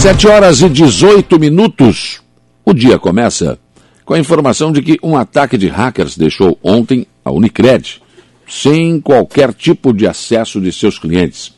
Sete 0.00 0.28
horas 0.28 0.62
e 0.62 0.68
18 0.68 1.40
minutos. 1.40 2.20
O 2.64 2.72
dia 2.72 3.00
começa 3.00 3.58
com 4.04 4.14
a 4.14 4.18
informação 4.18 4.70
de 4.70 4.80
que 4.80 4.96
um 5.02 5.16
ataque 5.16 5.58
de 5.58 5.66
hackers 5.66 6.16
deixou 6.16 6.56
ontem 6.62 7.04
a 7.24 7.32
Unicred 7.32 8.00
sem 8.46 9.00
qualquer 9.00 9.52
tipo 9.52 9.92
de 9.92 10.06
acesso 10.06 10.60
de 10.60 10.70
seus 10.70 11.00
clientes. 11.00 11.52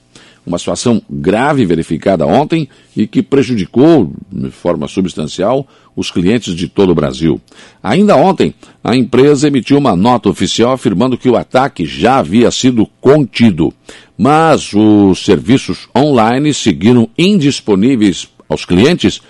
Uma 0.47 0.59
situação 0.59 1.03
grave 1.09 1.67
verificada 1.67 2.27
ontem 2.27 2.67
e 2.97 3.07
que 3.07 3.23
prejudicou, 3.23 4.11
de 4.33 4.51
forma 4.51 4.89
substancial, 4.89 5.69
os 5.95 6.11
clientes 6.11 6.55
de 6.55 6.67
todo 6.67 6.91
o 6.91 6.95
Brasil. 6.95 7.39
Ainda 7.83 8.17
ontem, 8.17 8.55
a 8.83 8.97
empresa 8.97 9.49
emitiu 9.49 9.77
uma 9.77 9.95
nota 9.95 10.31
oficial 10.31 10.73
afirmando 10.73 11.19
que 11.19 11.29
o 11.29 11.37
ataque 11.37 11.85
já 11.85 12.17
havia 12.17 12.51
sido 12.51 12.89
contido, 13.03 13.73
mas 14.23 14.75
os 14.75 15.25
serviços 15.25 15.89
online 15.97 16.53
seguiram 16.53 17.09
indisponíveis 17.17 18.29
aos 18.47 18.67
clientes 18.67 19.23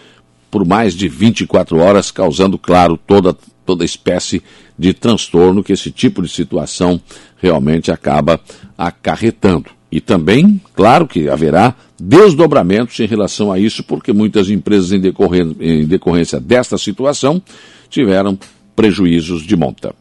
por 0.51 0.67
mais 0.67 0.95
de 0.95 1.09
24 1.09 1.79
horas, 1.79 2.11
causando, 2.11 2.59
claro, 2.59 2.99
toda, 3.07 3.37
toda 3.65 3.85
espécie 3.85 4.43
de 4.77 4.93
transtorno 4.93 5.63
que 5.63 5.73
esse 5.73 5.93
tipo 5.93 6.21
de 6.21 6.29
situação 6.29 7.01
realmente 7.37 7.93
acaba 7.93 8.41
acarretando. 8.77 9.71
E 9.93 10.01
também, 10.01 10.61
claro 10.75 11.07
que 11.07 11.29
haverá 11.29 11.73
desdobramentos 11.97 12.99
em 12.99 13.07
relação 13.07 13.53
a 13.53 13.61
isso, 13.61 13.85
porque 13.85 14.13
muitas 14.13 14.51
empresas, 14.51 14.91
em, 14.91 14.99
decorrência, 14.99 15.57
em 15.61 15.87
decorrência 15.87 16.41
desta 16.41 16.77
situação, 16.77 17.41
tiveram 17.89 18.37
prejuízos 18.75 19.47
de 19.47 19.55
monta. 19.55 19.95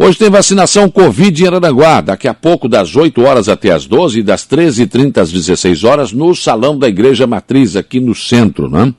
Hoje 0.00 0.16
tem 0.16 0.30
vacinação 0.30 0.88
Covid 0.88 1.42
em 1.42 1.46
Araranguá, 1.48 2.00
daqui 2.00 2.28
a 2.28 2.32
pouco 2.32 2.68
das 2.68 2.94
8 2.94 3.20
horas 3.20 3.48
até 3.48 3.72
as 3.72 3.84
12 3.84 4.20
e 4.20 4.22
das 4.22 4.46
13h30 4.46 5.18
às 5.18 5.32
16 5.32 5.82
horas 5.82 6.12
no 6.12 6.36
Salão 6.36 6.78
da 6.78 6.88
Igreja 6.88 7.26
Matriz, 7.26 7.74
aqui 7.74 7.98
no 7.98 8.14
centro, 8.14 8.70
né? 8.70 8.94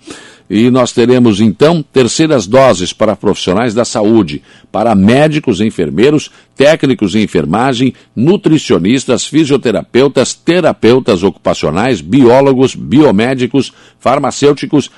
E 0.49 0.69
nós 0.69 0.91
teremos 0.91 1.39
então 1.39 1.81
terceiras 1.81 2.45
doses 2.45 2.91
para 2.91 3.15
profissionais 3.15 3.73
da 3.73 3.85
saúde, 3.85 4.43
para 4.73 4.93
médicos, 4.93 5.61
enfermeiros, 5.61 6.31
técnicos 6.59 7.15
em 7.15 7.21
enfermagem, 7.21 7.93
nutricionistas, 8.13 9.25
fisioterapeutas, 9.25 10.33
terapeutas 10.33 11.23
ocupacionais, 11.23 12.01
biólogos, 12.01 12.75
biomédicos, 12.75 13.71
farmacêuticos, 13.97 14.91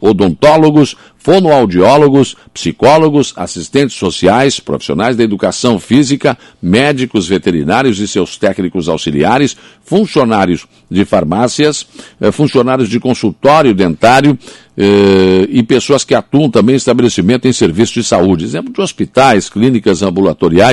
odontólogos, 0.00 0.96
fonoaudiólogos, 1.20 2.34
psicólogos, 2.52 3.34
assistentes 3.36 3.96
sociais, 3.96 4.58
profissionais 4.58 5.16
da 5.16 5.22
educação 5.22 5.78
física, 5.78 6.36
médicos 6.62 7.28
veterinários 7.28 7.98
e 7.98 8.08
seus 8.08 8.38
técnicos 8.38 8.88
auxiliares, 8.88 9.56
funcionários 9.84 10.66
de 10.90 11.04
farmácias, 11.04 11.86
eh, 12.20 12.32
funcionários 12.32 12.88
de 12.88 12.98
consultório 12.98 13.74
dentário 13.74 14.38
eh, 14.76 15.46
e 15.50 15.62
pessoas 15.62 16.04
que 16.04 16.14
atuam 16.14 16.50
também 16.50 16.74
em 16.74 16.78
estabelecimento 16.78 17.46
em 17.46 17.52
serviço 17.52 17.94
de 17.94 18.04
saúde, 18.04 18.44
exemplo 18.44 18.72
de 18.72 18.80
hospitais, 18.80 19.50
clínicas 19.50 20.02
ambulatoriais 20.02 20.69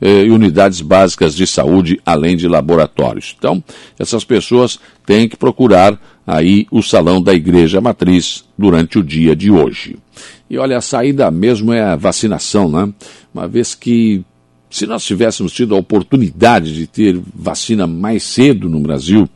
eh, 0.00 0.24
e 0.24 0.30
unidades 0.30 0.80
básicas 0.80 1.34
de 1.34 1.46
saúde, 1.46 2.00
além 2.04 2.36
de 2.36 2.46
laboratórios. 2.48 3.34
Então, 3.38 3.62
essas 3.98 4.24
pessoas 4.24 4.78
têm 5.06 5.28
que 5.28 5.36
procurar 5.36 5.98
aí 6.26 6.66
o 6.70 6.82
salão 6.82 7.22
da 7.22 7.32
Igreja 7.34 7.80
Matriz 7.80 8.44
durante 8.56 8.98
o 8.98 9.02
dia 9.02 9.34
de 9.34 9.50
hoje. 9.50 9.96
E 10.50 10.58
olha, 10.58 10.78
a 10.78 10.80
saída 10.80 11.30
mesmo 11.30 11.72
é 11.72 11.82
a 11.82 11.96
vacinação, 11.96 12.70
né? 12.70 12.92
Uma 13.32 13.46
vez 13.48 13.74
que 13.74 14.22
se 14.70 14.86
nós 14.86 15.04
tivéssemos 15.04 15.52
tido 15.52 15.74
a 15.74 15.78
oportunidade 15.78 16.74
de 16.74 16.86
ter 16.86 17.18
vacina 17.34 17.86
mais 17.86 18.22
cedo 18.22 18.68
no 18.68 18.80
Brasil, 18.80 19.28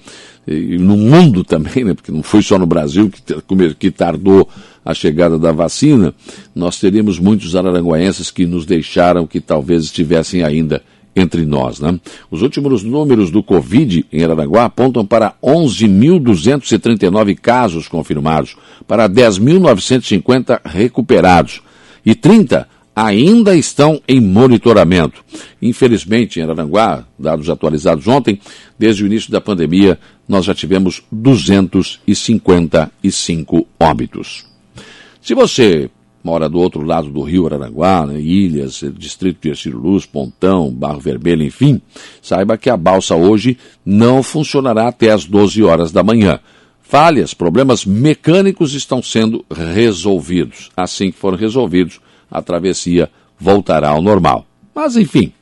e 0.47 0.79
no 0.79 0.97
mundo 0.97 1.45
também, 1.45 1.85
né, 1.85 1.95
porque 1.95 2.13
não 2.13 2.23
foi 2.23 2.43
só 2.43 2.59
no 2.59 2.67
Brasil 2.67 3.11
que, 3.11 3.75
que 3.75 3.91
tardou 3.91 4.49
a 4.85 4.93
chegada 4.93 5.39
da 5.39 5.53
vacina, 5.53 6.13
nós 6.55 6.79
teríamos 6.81 7.19
muitos 7.19 7.55
araranguaenses 7.55 8.31
que 8.31 8.45
nos 8.47 8.67
deixaram 8.67 9.27
que 9.27 9.41
talvez 9.41 9.85
estivessem 9.85 10.43
ainda 10.43 10.83
entre 11.15 11.45
nós. 11.45 11.79
Né? 11.79 12.01
Os 12.31 12.43
últimos 12.43 12.83
números 12.83 13.31
do 13.31 13.43
Covid 13.43 14.05
em 14.13 14.25
Araranguá 14.25 14.65
apontam 14.65 15.07
para 15.07 15.35
11.239 15.43 17.37
casos 17.37 17.87
confirmados, 17.87 18.57
para 18.89 19.09
10.950 19.09 20.61
recuperados 20.65 21.63
e 22.05 22.15
30 22.15 22.67
ainda 22.95 23.57
estão 23.57 24.01
em 24.07 24.21
monitoramento. 24.21 25.25
Infelizmente, 25.61 26.39
em 26.39 26.43
Araranguá, 26.43 27.05
dados 27.19 27.51
atualizados 27.51 28.07
ontem, 28.07 28.39
desde 28.79 29.03
o 29.03 29.07
início 29.07 29.33
da 29.33 29.41
pandemia, 29.41 29.99
nós 30.29 30.45
já 30.45 30.55
tivemos 30.55 31.03
255 31.11 33.67
óbitos. 33.81 34.47
Se 35.21 35.35
você 35.35 35.91
mora 36.23 36.49
do 36.49 36.61
outro 36.61 36.83
lado 36.83 37.11
do 37.11 37.23
rio 37.23 37.47
Araranguá, 37.47 38.07
né, 38.07 38.21
Ilhas, 38.21 38.85
Distrito 38.97 39.43
de 39.43 39.49
Ercílio 39.49 39.79
Luz, 39.79 40.07
Pontão, 40.07 40.71
Barro 40.71 41.01
Vermelho, 41.01 41.43
enfim, 41.43 41.81
saiba 42.21 42.57
que 42.57 42.71
a 42.71 42.77
balsa 42.77 43.17
hoje 43.17 43.59
não 43.85 44.23
funcionará 44.23 44.89
até 44.89 45.11
as 45.11 45.25
12 45.25 45.63
horas 45.63 45.91
da 45.91 46.03
manhã. 46.03 46.39
Falhas, 46.81 47.35
problemas 47.35 47.85
mecânicos 47.85 48.75
estão 48.75 49.03
sendo 49.03 49.45
resolvidos. 49.51 50.71
Assim 50.77 51.11
que 51.11 51.19
forem 51.19 51.41
resolvidos, 51.41 52.01
a 52.33 52.43
travessia 52.43 53.11
voltará 53.39 53.91
ao 53.91 54.03
normal. 54.03 54.47
Mas, 54.75 54.97
enfim, 54.97 55.33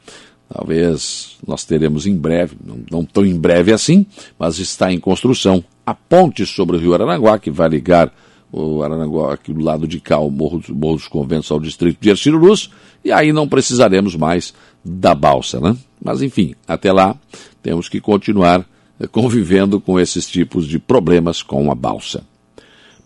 talvez 0.52 1.38
nós 1.46 1.64
teremos 1.64 2.06
em 2.06 2.16
breve, 2.16 2.56
não, 2.62 2.80
não 2.90 3.04
tão 3.04 3.24
em 3.24 3.38
breve 3.38 3.72
assim, 3.72 4.04
mas 4.38 4.58
está 4.58 4.92
em 4.92 4.98
construção 4.98 5.64
a 5.86 5.94
ponte 5.94 6.44
sobre 6.44 6.76
o 6.76 6.80
rio 6.80 6.94
Araranguá, 6.94 7.38
que 7.38 7.50
vai 7.50 7.68
ligar 7.68 8.12
o 8.52 8.82
Aranaguá, 8.82 9.34
aqui 9.34 9.52
do 9.52 9.62
lado 9.62 9.86
de 9.86 10.00
cá, 10.00 10.18
o 10.18 10.30
Morro, 10.30 10.60
Morro 10.70 10.96
dos 10.96 11.08
Conventos 11.08 11.50
ao 11.50 11.60
distrito 11.60 11.98
de 12.00 12.10
Ercílio 12.10 12.38
Luz, 12.38 12.70
e 13.04 13.12
aí 13.12 13.32
não 13.32 13.48
precisaremos 13.48 14.16
mais 14.16 14.52
da 14.84 15.14
balsa, 15.14 15.60
né? 15.60 15.76
Mas 16.02 16.20
enfim, 16.22 16.54
até 16.66 16.92
lá 16.92 17.16
temos 17.62 17.88
que 17.88 18.00
continuar 18.00 18.66
eh, 18.98 19.06
convivendo 19.06 19.80
com 19.80 20.00
esses 20.00 20.28
tipos 20.28 20.66
de 20.66 20.78
problemas 20.78 21.42
com 21.42 21.70
a 21.70 21.74
balsa. 21.74 22.24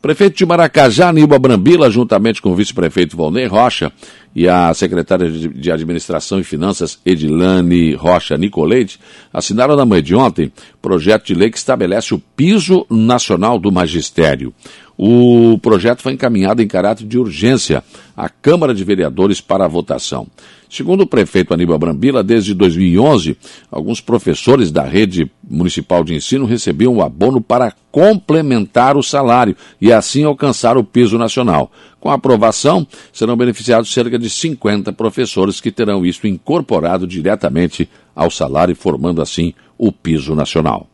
Prefeito 0.05 0.37
de 0.37 0.45
Maracajá, 0.45 1.11
Nilba 1.11 1.39
Brambila, 1.39 1.91
juntamente 1.91 2.43
com 2.43 2.51
o 2.51 2.55
vice-prefeito 2.55 3.17
Valnei 3.17 3.47
Rocha 3.47 3.91
e 4.37 4.47
a 4.47 4.75
secretária 4.75 5.31
de 5.31 5.73
Administração 5.73 6.39
e 6.39 6.45
Finanças, 6.45 6.99
Edilane 7.07 7.95
Rocha 7.95 8.37
Nicoleite, 8.37 9.01
assinaram 9.33 9.75
na 9.75 9.87
manhã 9.87 10.03
de 10.03 10.15
ontem 10.15 10.53
projeto 10.83 11.25
de 11.25 11.35
lei 11.35 11.51
que 11.51 11.57
estabelece 11.57 12.13
o 12.13 12.19
piso 12.37 12.85
nacional 12.91 13.59
do 13.59 13.73
magistério. 13.73 14.53
O 14.97 15.59
projeto 15.59 16.03
foi 16.03 16.13
encaminhado 16.13 16.63
em 16.63 16.69
caráter 16.69 17.07
de 17.07 17.19
urgência 17.19 17.83
à 18.17 18.29
Câmara 18.29 18.73
de 18.73 18.85
Vereadores 18.85 19.41
para 19.41 19.67
votação. 19.67 20.27
Segundo 20.71 21.03
o 21.03 21.07
prefeito 21.07 21.53
Aníbal 21.53 21.79
Brambila, 21.79 22.23
desde 22.23 22.55
2011, 22.55 23.37
alguns 23.71 24.01
professores 24.01 24.71
da 24.71 24.83
rede 24.85 25.31
municipal 25.49 26.05
de 26.05 26.15
ensino 26.15 26.47
recebiam 26.47 26.95
o 26.95 27.03
abono 27.03 27.41
para 27.41 27.73
complementar 27.91 28.97
o 28.97 29.03
salário 29.03 29.57
e 29.81 29.93
assim 29.93 30.25
alcançar 30.25 30.77
o 30.77 30.85
piso 30.85 31.19
nacional. 31.19 31.71
Com 32.01 32.11
a 32.11 32.15
aprovação, 32.15 32.87
serão 33.13 33.37
beneficiados 33.37 33.93
cerca 33.93 34.19
de 34.19 34.31
50 34.31 34.93
professores 34.93 35.61
que 35.61 35.73
terão 35.73 36.05
isso 36.05 36.27
incorporado 36.27 37.07
diretamente 37.07 37.89
ao 38.15 38.31
salário, 38.31 38.77
formando 38.77 39.23
assim 39.23 39.55
o 39.77 39.91
piso 39.91 40.35
nacional. 40.35 40.89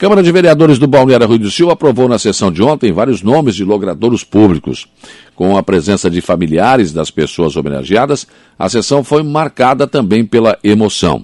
Câmara 0.00 0.22
de 0.22 0.32
Vereadores 0.32 0.78
do 0.78 0.86
Balneário 0.86 1.26
Rui 1.26 1.38
do 1.38 1.50
Sul 1.50 1.70
aprovou 1.70 2.08
na 2.08 2.18
sessão 2.18 2.50
de 2.50 2.62
ontem 2.62 2.90
vários 2.90 3.20
nomes 3.20 3.54
de 3.54 3.66
logradouros 3.66 4.24
públicos. 4.24 4.88
Com 5.34 5.58
a 5.58 5.62
presença 5.62 6.08
de 6.08 6.22
familiares 6.22 6.90
das 6.90 7.10
pessoas 7.10 7.54
homenageadas, 7.54 8.26
a 8.58 8.66
sessão 8.70 9.04
foi 9.04 9.22
marcada 9.22 9.86
também 9.86 10.24
pela 10.24 10.58
emoção. 10.64 11.22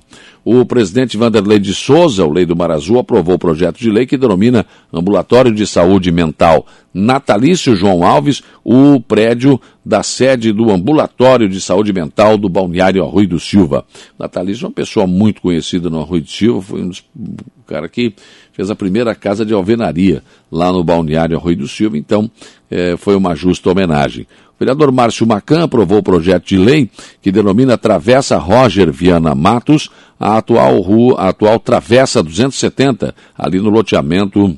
O 0.49 0.65
presidente 0.65 1.17
Vanderlei 1.17 1.59
de 1.59 1.75
Souza, 1.75 2.25
o 2.25 2.33
Lei 2.33 2.47
do 2.47 2.55
Mar 2.55 2.71
Azul, 2.71 3.01
aprovou 3.01 3.35
o 3.35 3.39
projeto 3.39 3.81
de 3.81 3.91
lei 3.91 4.07
que 4.07 4.17
denomina 4.17 4.65
Ambulatório 4.93 5.53
de 5.53 5.67
Saúde 5.67 6.13
Mental 6.13 6.65
Natalício 6.95 7.75
João 7.75 8.05
Alves, 8.05 8.43
o 8.65 8.99
prédio 9.01 9.61
da 9.85 10.03
sede 10.03 10.53
do 10.53 10.71
Ambulatório 10.71 11.49
de 11.49 11.61
Saúde 11.61 11.93
Mental 11.93 12.39
do 12.39 12.49
Balneário 12.49 13.05
Arrui 13.05 13.27
do 13.27 13.39
Silva. 13.39 13.85
Natalício 14.19 14.65
é 14.65 14.69
uma 14.69 14.75
pessoa 14.75 15.07
muito 15.07 15.43
conhecida 15.43 15.91
no 15.91 16.01
Arrui 16.01 16.21
do 16.21 16.31
Silva, 16.31 16.63
foi 16.63 16.81
um 16.81 16.89
dos, 16.89 17.05
cara 17.67 17.89
que 17.89 18.15
fez 18.53 18.71
a 18.71 18.75
primeira 18.75 19.15
casa 19.15 19.45
de 19.45 19.53
alvenaria 19.53 20.23
lá 20.51 20.73
no 20.73 20.83
Balneário 20.83 21.37
Arrui 21.37 21.57
do 21.57 21.69
Silva, 21.69 21.99
então 21.99 22.31
é, 22.71 22.97
foi 22.97 23.15
uma 23.15 23.35
justa 23.35 23.71
homenagem. 23.71 24.27
O 24.57 24.59
vereador 24.59 24.91
Márcio 24.91 25.27
Macan 25.27 25.65
aprovou 25.65 25.99
o 25.99 26.03
projeto 26.03 26.47
de 26.47 26.57
lei 26.57 26.91
que 27.21 27.31
denomina 27.31 27.77
Travessa 27.77 28.39
Roger 28.39 28.91
Viana 28.91 29.35
Matos, 29.35 29.91
a 30.19 30.39
atual 30.39 30.81
rua, 30.81 31.21
a 31.21 31.29
atual 31.29 31.61
Travessa 31.61 32.23
270, 32.23 33.15
ali 33.37 33.61
no 33.61 33.69
loteamento 33.69 34.57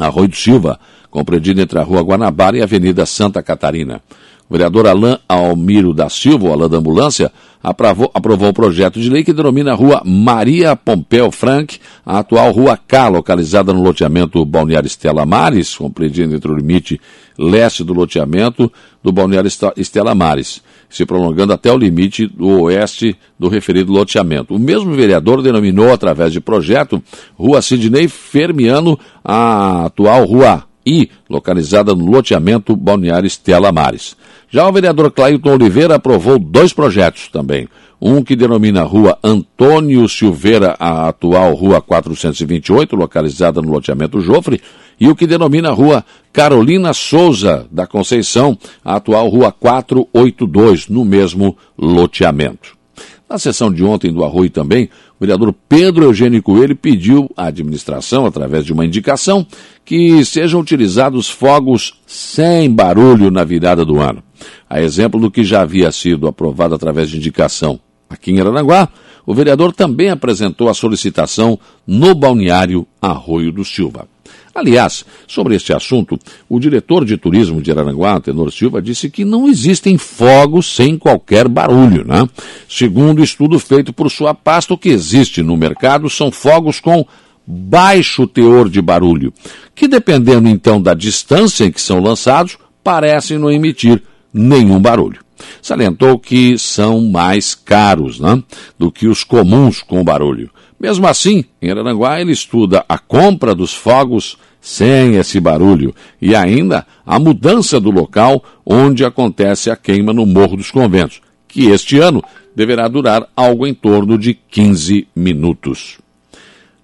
Arroio 0.00 0.28
do 0.28 0.36
Silva, 0.36 0.80
compreendido 1.10 1.60
entre 1.60 1.78
a 1.78 1.82
Rua 1.82 2.02
Guanabara 2.02 2.56
e 2.56 2.60
a 2.62 2.64
Avenida 2.64 3.04
Santa 3.04 3.42
Catarina. 3.42 4.00
O 4.48 4.52
vereador 4.52 4.86
Alain 4.86 5.18
Almiro 5.28 5.94
da 5.94 6.08
Silva, 6.08 6.48
o 6.48 6.52
Alain 6.52 6.68
da 6.68 6.78
Ambulância, 6.78 7.32
aprovou, 7.62 8.10
aprovou 8.12 8.50
o 8.50 8.54
projeto 8.54 9.00
de 9.00 9.08
lei 9.08 9.24
que 9.24 9.32
denomina 9.32 9.72
a 9.72 9.74
rua 9.74 10.02
Maria 10.04 10.76
Pompeu 10.76 11.30
Frank, 11.30 11.78
a 12.04 12.18
atual 12.18 12.52
rua 12.52 12.76
K, 12.76 13.08
localizada 13.08 13.72
no 13.72 13.82
loteamento 13.82 14.44
Balneário 14.44 14.86
Estela 14.86 15.24
Mares, 15.24 15.74
compreendido 15.74 16.34
entre 16.34 16.52
o 16.52 16.56
limite 16.56 17.00
leste 17.38 17.82
do 17.82 17.94
loteamento 17.94 18.70
do 19.02 19.10
Balneário 19.10 19.50
Estela 19.76 20.14
Mares, 20.14 20.62
se 20.90 21.06
prolongando 21.06 21.54
até 21.54 21.72
o 21.72 21.78
limite 21.78 22.26
do 22.26 22.62
oeste 22.62 23.16
do 23.38 23.48
referido 23.48 23.92
loteamento. 23.92 24.54
O 24.54 24.58
mesmo 24.58 24.92
vereador 24.92 25.40
denominou, 25.42 25.90
através 25.90 26.32
de 26.32 26.40
projeto, 26.40 27.02
Rua 27.34 27.62
Sidney 27.62 28.08
Fermiano, 28.08 28.98
a 29.24 29.86
atual 29.86 30.26
Rua 30.26 30.64
I, 30.86 31.10
localizada 31.28 31.94
no 31.94 32.06
loteamento 32.06 32.76
Balneário 32.76 33.26
Estela 33.26 33.72
Mares. 33.72 34.16
Já 34.50 34.68
o 34.68 34.72
vereador 34.72 35.10
Clailton 35.10 35.54
Oliveira 35.54 35.96
aprovou 35.96 36.38
dois 36.38 36.72
projetos 36.72 37.28
também. 37.28 37.68
Um 38.00 38.22
que 38.22 38.36
denomina 38.36 38.82
Rua 38.82 39.18
Antônio 39.22 40.06
Silveira, 40.08 40.76
a 40.78 41.08
atual 41.08 41.54
Rua 41.54 41.80
428, 41.80 42.94
localizada 42.94 43.62
no 43.62 43.70
loteamento 43.70 44.20
Jofre, 44.20 44.60
e 45.00 45.08
o 45.08 45.16
que 45.16 45.26
denomina 45.26 45.70
Rua 45.70 46.04
Carolina 46.32 46.92
Souza 46.92 47.66
da 47.70 47.86
Conceição, 47.86 48.58
a 48.84 48.96
atual 48.96 49.28
Rua 49.28 49.50
482, 49.50 50.88
no 50.88 51.04
mesmo 51.04 51.56
loteamento. 51.78 52.83
Na 53.28 53.38
sessão 53.38 53.72
de 53.72 53.82
ontem 53.82 54.12
do 54.12 54.22
Arroio 54.22 54.50
também, 54.50 54.88
o 55.18 55.20
vereador 55.20 55.54
Pedro 55.68 56.04
Eugênio 56.04 56.42
Coelho 56.42 56.76
pediu 56.76 57.30
à 57.36 57.46
administração, 57.46 58.26
através 58.26 58.64
de 58.64 58.72
uma 58.72 58.84
indicação, 58.84 59.46
que 59.84 60.24
sejam 60.24 60.60
utilizados 60.60 61.30
fogos 61.30 61.94
sem 62.06 62.70
barulho 62.70 63.30
na 63.30 63.42
virada 63.42 63.84
do 63.84 63.98
ano. 63.98 64.22
A 64.68 64.80
exemplo 64.80 65.18
do 65.18 65.30
que 65.30 65.42
já 65.42 65.62
havia 65.62 65.90
sido 65.90 66.28
aprovado 66.28 66.74
através 66.74 67.08
de 67.08 67.16
indicação 67.16 67.80
aqui 68.10 68.30
em 68.30 68.40
Aranaguá, 68.40 68.88
o 69.26 69.34
vereador 69.34 69.72
também 69.72 70.10
apresentou 70.10 70.68
a 70.68 70.74
solicitação 70.74 71.58
no 71.86 72.14
balneário 72.14 72.86
Arroio 73.00 73.50
do 73.50 73.64
Silva. 73.64 74.06
Aliás, 74.54 75.04
sobre 75.26 75.56
este 75.56 75.72
assunto, 75.72 76.16
o 76.48 76.60
diretor 76.60 77.04
de 77.04 77.16
turismo 77.16 77.60
de 77.60 77.72
Aranaguá, 77.72 78.20
Tenor 78.20 78.52
Silva, 78.52 78.80
disse 78.80 79.10
que 79.10 79.24
não 79.24 79.48
existem 79.48 79.98
fogos 79.98 80.76
sem 80.76 80.96
qualquer 80.96 81.48
barulho, 81.48 82.04
né? 82.06 82.28
Segundo 82.68 83.22
estudo 83.22 83.58
feito 83.58 83.92
por 83.92 84.10
sua 84.10 84.32
pasta, 84.32 84.72
o 84.72 84.78
que 84.78 84.90
existe 84.90 85.42
no 85.42 85.56
mercado 85.56 86.08
são 86.08 86.30
fogos 86.30 86.78
com 86.78 87.04
baixo 87.44 88.26
teor 88.26 88.68
de 88.68 88.80
barulho, 88.80 89.32
que 89.74 89.88
dependendo 89.88 90.48
então 90.48 90.80
da 90.80 90.94
distância 90.94 91.64
em 91.64 91.72
que 91.72 91.80
são 91.80 92.00
lançados, 92.00 92.56
parecem 92.82 93.38
não 93.38 93.50
emitir 93.50 94.02
nenhum 94.32 94.80
barulho. 94.80 95.20
Salientou 95.60 96.18
que 96.18 96.56
são 96.58 97.02
mais 97.02 97.54
caros 97.54 98.20
né, 98.20 98.42
do 98.78 98.90
que 98.90 99.08
os 99.08 99.24
comuns 99.24 99.82
com 99.82 100.02
barulho. 100.04 100.50
Mesmo 100.84 101.06
assim, 101.06 101.46
em 101.62 101.70
Aranguá 101.70 102.20
ele 102.20 102.32
estuda 102.32 102.84
a 102.86 102.98
compra 102.98 103.54
dos 103.54 103.72
fogos 103.72 104.36
sem 104.60 105.14
esse 105.14 105.40
barulho 105.40 105.94
e 106.20 106.36
ainda 106.36 106.86
a 107.06 107.18
mudança 107.18 107.80
do 107.80 107.90
local 107.90 108.44
onde 108.66 109.02
acontece 109.02 109.70
a 109.70 109.76
queima 109.76 110.12
no 110.12 110.26
Morro 110.26 110.58
dos 110.58 110.70
Conventos, 110.70 111.22
que 111.48 111.70
este 111.70 111.98
ano 111.98 112.22
deverá 112.54 112.86
durar 112.86 113.26
algo 113.34 113.66
em 113.66 113.72
torno 113.72 114.18
de 114.18 114.34
15 114.34 115.08
minutos. 115.16 115.96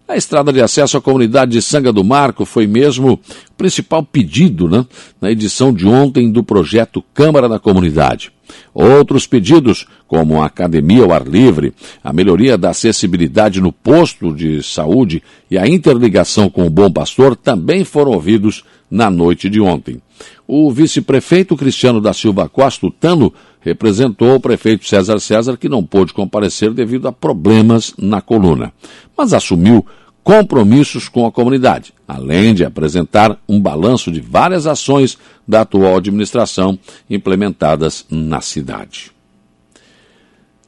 A 0.09 0.17
estrada 0.17 0.51
de 0.51 0.63
acesso 0.63 0.97
à 0.97 1.01
comunidade 1.03 1.53
de 1.53 1.61
Sanga 1.61 1.93
do 1.93 2.03
Marco 2.03 2.47
foi 2.47 2.67
mesmo 2.67 3.13
o 3.13 3.19
principal 3.55 4.03
pedido 4.03 4.67
né, 4.67 4.87
na 5.21 5.31
edição 5.31 5.75
de 5.75 5.87
ontem 5.87 6.33
do 6.33 6.43
projeto 6.43 7.05
Câmara 7.13 7.51
da 7.51 7.59
Comunidade. 7.59 8.33
Outros 8.73 9.27
pedidos, 9.27 9.87
como 10.07 10.41
a 10.41 10.47
academia 10.47 11.03
ao 11.03 11.13
ar 11.13 11.27
livre, 11.27 11.73
a 12.03 12.13
melhoria 12.13 12.57
da 12.57 12.71
acessibilidade 12.71 13.61
no 13.61 13.73
posto 13.73 14.35
de 14.35 14.63
saúde 14.63 15.23
e 15.51 15.59
a 15.59 15.67
interligação 15.67 16.49
com 16.49 16.67
o 16.67 16.71
Bom 16.71 16.91
Pastor, 16.91 17.37
também 17.37 17.85
foram 17.85 18.13
ouvidos 18.13 18.65
na 18.91 19.11
noite 19.11 19.49
de 19.49 19.61
ontem. 19.61 20.01
O 20.47 20.71
vice-prefeito 20.71 21.57
Cristiano 21.57 22.01
da 22.01 22.13
Silva 22.13 22.49
Costa, 22.49 22.87
o 22.87 22.91
Tano, 22.91 23.33
representou 23.61 24.35
o 24.35 24.41
prefeito 24.41 24.87
César 24.87 25.21
César, 25.21 25.57
que 25.57 25.69
não 25.69 25.85
pôde 25.85 26.13
comparecer 26.13 26.73
devido 26.73 27.07
a 27.07 27.13
problemas 27.13 27.95
na 27.97 28.21
coluna, 28.21 28.73
mas 29.17 29.33
assumiu 29.33 29.87
compromissos 30.23 31.09
com 31.09 31.27
a 31.27 31.33
comunidade, 31.33 31.93
além 32.07 32.55
de 32.55 32.65
apresentar 32.65 33.39
um 33.49 33.61
balanço 33.61 34.11
de 34.13 34.21
várias 34.21 34.67
ações 34.67 35.19
da 35.47 35.63
atual 35.63 35.97
administração 35.97 36.79
implementadas 37.09 38.05
na 38.11 38.41
cidade. 38.41 39.13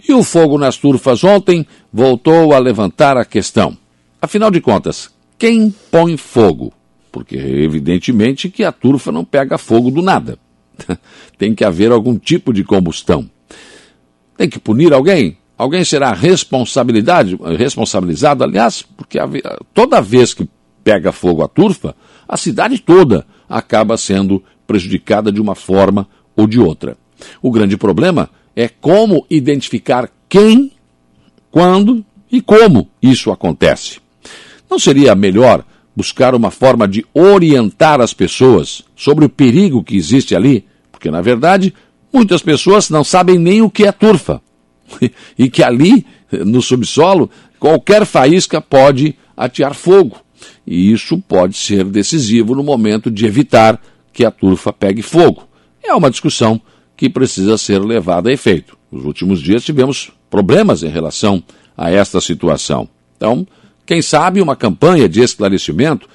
E 0.08 0.12
o 0.12 0.22
fogo 0.22 0.58
nas 0.58 0.76
turfas 0.76 1.22
ontem 1.22 1.66
voltou 1.93 2.52
a 2.52 2.58
levantar 2.58 3.16
a 3.16 3.25
questão. 3.25 3.76
Afinal 4.20 4.50
de 4.50 4.60
contas, 4.60 5.10
quem 5.38 5.72
põe 5.90 6.16
fogo? 6.16 6.72
Porque 7.10 7.37
evidentemente 7.37 8.48
que 8.48 8.64
a 8.64 8.72
turfa 8.72 9.12
não 9.12 9.25
pega 9.25 9.58
fogo 9.58 9.90
do 9.90 10.02
nada. 10.02 10.38
Tem 11.38 11.55
que 11.55 11.64
haver 11.64 11.93
algum 11.93 12.19
tipo 12.19 12.52
de 12.52 12.64
combustão. 12.64 13.28
Tem 14.37 14.48
que 14.48 14.58
punir 14.58 14.93
alguém? 14.93 15.37
Alguém 15.62 15.85
será 15.85 16.12
responsabilidade, 16.12 17.38
responsabilizado, 17.56 18.43
aliás, 18.43 18.82
porque 18.82 19.17
toda 19.73 20.00
vez 20.00 20.35
que 20.35 20.49
pega 20.82 21.12
fogo 21.12 21.41
a 21.41 21.47
turfa, 21.47 21.94
a 22.26 22.37
cidade 22.37 22.81
toda 22.81 23.25
acaba 23.49 23.97
sendo 23.97 24.43
prejudicada 24.67 25.31
de 25.31 25.41
uma 25.41 25.55
forma 25.55 26.09
ou 26.35 26.49
de 26.49 26.59
outra. 26.59 26.97
O 27.41 27.53
grande 27.53 27.76
problema 27.76 28.29
é 28.56 28.67
como 28.69 29.25
identificar 29.31 30.11
quem, 30.29 30.73
quando 31.49 32.05
e 32.29 32.43
como 32.43 32.88
isso 33.00 33.31
acontece. 33.31 34.00
Não 34.69 34.81
seria 34.81 35.15
melhor 35.15 35.65
buscar 35.94 36.35
uma 36.35 36.50
forma 36.50 36.88
de 36.88 37.06
orientar 37.15 38.00
as 38.00 38.12
pessoas 38.12 38.82
sobre 38.97 39.25
o 39.25 39.29
perigo 39.29 39.85
que 39.85 39.97
existe 39.97 40.35
ali? 40.35 40.67
Porque, 40.91 41.08
na 41.08 41.20
verdade, 41.20 41.73
muitas 42.12 42.43
pessoas 42.43 42.91
não 42.91 43.05
sabem 43.05 43.38
nem 43.38 43.62
o 43.62 43.70
que 43.70 43.87
é 43.87 43.93
turfa. 43.93 44.43
e 45.39 45.49
que 45.49 45.62
ali, 45.62 46.06
no 46.31 46.61
subsolo, 46.61 47.31
qualquer 47.59 48.05
faísca 48.05 48.61
pode 48.61 49.17
atear 49.37 49.75
fogo. 49.75 50.17
E 50.67 50.93
isso 50.93 51.19
pode 51.19 51.56
ser 51.56 51.85
decisivo 51.85 52.55
no 52.55 52.62
momento 52.62 53.11
de 53.11 53.27
evitar 53.27 53.81
que 54.12 54.25
a 54.25 54.31
turfa 54.31 54.73
pegue 54.73 55.03
fogo. 55.03 55.49
É 55.83 55.94
uma 55.94 56.11
discussão 56.11 56.61
que 56.97 57.09
precisa 57.09 57.59
ser 57.59 57.81
levada 57.81 58.31
a 58.31 58.33
efeito. 58.33 58.77
Nos 58.91 59.05
últimos 59.05 59.41
dias 59.41 59.65
tivemos 59.65 60.12
problemas 60.31 60.83
em 60.83 60.89
relação 60.89 61.43
a 61.77 61.91
esta 61.91 62.21
situação. 62.21 62.89
Então, 63.17 63.47
quem 63.85 64.00
sabe 64.00 64.41
uma 64.41 64.55
campanha 64.55 65.09
de 65.09 65.21
esclarecimento 65.21 66.09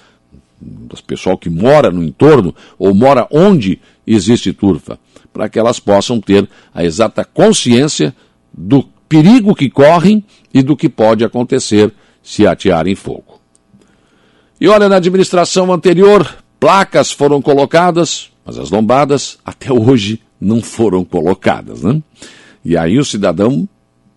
das 0.60 1.02
pessoal 1.02 1.38
que 1.38 1.50
mora 1.50 1.92
no 1.92 2.04
entorno 2.04 2.56
ou 2.78 2.94
mora 2.94 3.28
onde 3.31 3.80
existe 4.06 4.54
turfa, 4.54 4.98
para 5.31 5.50
que 5.50 5.60
elas 5.60 5.80
possam 5.80 6.19
ter 6.19 6.50
a 6.74 6.84
exata 6.84 7.24
consciência 7.24 8.16
do 8.57 8.83
perigo 9.07 9.54
que 9.54 9.69
correm 9.69 10.26
e 10.52 10.64
do 10.64 10.76
que 10.76 10.90
pode 10.90 11.23
acontecer 11.23 11.94
se 12.23 12.47
atearem 12.47 12.95
fogo. 12.95 13.40
E 14.59 14.68
olha, 14.68 14.90
na 14.90 14.95
administração 14.95 15.71
anterior, 15.71 16.44
placas 16.59 17.11
foram 17.11 17.42
colocadas, 17.42 18.31
mas 18.44 18.57
as 18.57 18.71
lombadas 18.71 19.37
até 19.45 19.71
hoje 19.71 20.19
não 20.42 20.61
foram 20.61 21.06
colocadas. 21.06 21.83
Né? 21.83 22.02
E 22.66 22.76
aí 22.76 22.97
o 22.97 23.06
cidadão, 23.06 23.69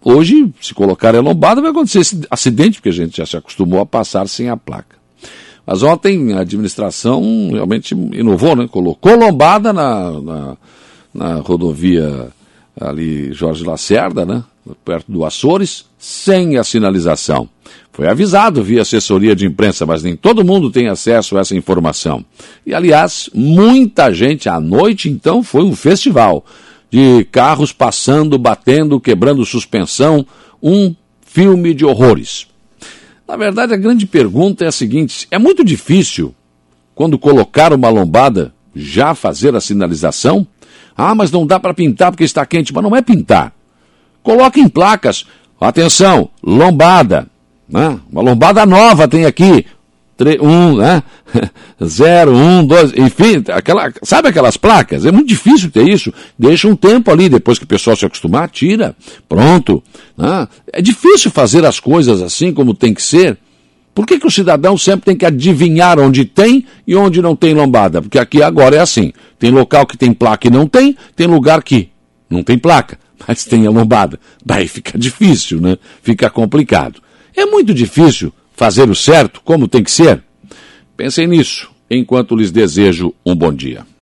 hoje, 0.02 0.52
se 0.60 0.72
colocar 0.72 1.14
a 1.14 1.20
lombada, 1.20 1.60
vai 1.60 1.70
acontecer 1.70 2.00
esse 2.00 2.22
acidente, 2.30 2.78
porque 2.78 2.88
a 2.88 2.92
gente 2.92 3.18
já 3.18 3.26
se 3.26 3.36
acostumou 3.36 3.80
a 3.80 3.86
passar 3.86 4.26
sem 4.28 4.48
a 4.48 4.56
placa. 4.56 4.98
Mas 5.66 5.82
ontem 5.82 6.32
a 6.32 6.40
administração 6.40 7.50
realmente 7.52 7.94
inovou, 7.94 8.56
né? 8.56 8.66
colocou 8.66 9.14
lombada 9.14 9.72
na, 9.72 10.20
na, 10.20 10.56
na 11.14 11.34
rodovia 11.34 12.32
ali 12.78 13.32
Jorge 13.32 13.64
Lacerda, 13.64 14.26
né? 14.26 14.44
perto 14.84 15.10
do 15.10 15.24
Açores, 15.24 15.86
sem 15.98 16.56
a 16.56 16.64
sinalização. 16.64 17.48
Foi 17.92 18.08
avisado 18.08 18.62
via 18.62 18.82
assessoria 18.82 19.34
de 19.34 19.46
imprensa, 19.46 19.84
mas 19.84 20.02
nem 20.02 20.16
todo 20.16 20.44
mundo 20.44 20.70
tem 20.70 20.88
acesso 20.88 21.36
a 21.36 21.40
essa 21.40 21.56
informação. 21.56 22.24
E, 22.64 22.74
aliás, 22.74 23.28
muita 23.34 24.12
gente 24.12 24.48
à 24.48 24.60
noite, 24.60 25.08
então, 25.08 25.42
foi 25.42 25.62
um 25.64 25.74
festival 25.74 26.44
de 26.90 27.24
carros 27.30 27.72
passando, 27.72 28.38
batendo, 28.38 29.00
quebrando 29.00 29.44
suspensão, 29.44 30.26
um 30.62 30.94
filme 31.24 31.74
de 31.74 31.84
horrores. 31.84 32.46
Na 33.26 33.36
verdade, 33.36 33.72
a 33.72 33.76
grande 33.76 34.06
pergunta 34.06 34.64
é 34.64 34.68
a 34.68 34.72
seguinte: 34.72 35.26
é 35.30 35.38
muito 35.38 35.64
difícil, 35.64 36.34
quando 36.94 37.18
colocar 37.18 37.72
uma 37.72 37.88
lombada, 37.88 38.52
já 38.74 39.14
fazer 39.14 39.54
a 39.54 39.60
sinalização? 39.60 40.46
Ah, 41.00 41.14
mas 41.14 41.30
não 41.30 41.46
dá 41.46 41.58
para 41.58 41.72
pintar 41.72 42.10
porque 42.10 42.24
está 42.24 42.44
quente. 42.44 42.74
Mas 42.74 42.84
não 42.84 42.94
é 42.94 43.00
pintar. 43.00 43.52
Coloque 44.22 44.60
em 44.60 44.68
placas. 44.68 45.24
Atenção, 45.58 46.28
lombada. 46.42 47.26
Né? 47.66 47.98
Uma 48.12 48.22
lombada 48.22 48.66
nova 48.66 49.08
tem 49.08 49.24
aqui. 49.24 49.64
3, 50.18 50.38
1, 50.38 50.76
né? 50.76 51.02
0, 51.82 52.36
1, 52.36 52.66
2, 52.66 52.92
enfim, 52.98 53.42
aquela, 53.48 53.90
sabe 54.02 54.28
aquelas 54.28 54.58
placas? 54.58 55.06
É 55.06 55.10
muito 55.10 55.28
difícil 55.28 55.70
ter 55.70 55.88
isso. 55.88 56.12
Deixa 56.38 56.68
um 56.68 56.76
tempo 56.76 57.10
ali, 57.10 57.30
depois 57.30 57.58
que 57.58 57.64
o 57.64 57.66
pessoal 57.66 57.96
se 57.96 58.04
acostumar, 58.04 58.50
tira. 58.50 58.94
Pronto. 59.26 59.82
Né? 60.18 60.46
É 60.74 60.82
difícil 60.82 61.30
fazer 61.30 61.64
as 61.64 61.80
coisas 61.80 62.20
assim 62.20 62.52
como 62.52 62.74
tem 62.74 62.92
que 62.92 63.02
ser. 63.02 63.38
Por 63.94 64.06
que, 64.06 64.18
que 64.18 64.26
o 64.26 64.30
cidadão 64.30 64.78
sempre 64.78 65.06
tem 65.06 65.16
que 65.16 65.26
adivinhar 65.26 65.98
onde 65.98 66.24
tem 66.24 66.64
e 66.86 66.94
onde 66.94 67.20
não 67.20 67.34
tem 67.34 67.54
lombada? 67.54 68.00
Porque 68.00 68.18
aqui 68.18 68.42
agora 68.42 68.76
é 68.76 68.80
assim. 68.80 69.12
Tem 69.38 69.50
local 69.50 69.86
que 69.86 69.96
tem 69.96 70.12
placa 70.12 70.46
e 70.46 70.50
não 70.50 70.66
tem, 70.66 70.96
tem 71.16 71.26
lugar 71.26 71.62
que 71.62 71.90
não 72.28 72.42
tem 72.42 72.56
placa, 72.56 72.98
mas 73.26 73.44
tem 73.44 73.66
a 73.66 73.70
lombada. 73.70 74.18
Daí 74.44 74.68
fica 74.68 74.96
difícil, 74.98 75.60
né? 75.60 75.76
Fica 76.02 76.30
complicado. 76.30 77.02
É 77.36 77.44
muito 77.44 77.74
difícil 77.74 78.32
fazer 78.52 78.88
o 78.88 78.94
certo 78.94 79.40
como 79.44 79.66
tem 79.66 79.82
que 79.82 79.90
ser? 79.90 80.22
Pensem 80.96 81.26
nisso 81.26 81.70
enquanto 81.90 82.36
lhes 82.36 82.52
desejo 82.52 83.12
um 83.26 83.34
bom 83.34 83.52
dia. 83.52 83.84